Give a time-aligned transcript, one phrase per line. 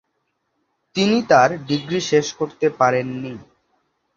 [0.95, 3.33] তিনি তার ডিগ্রি শেষ করতে পারেন নি।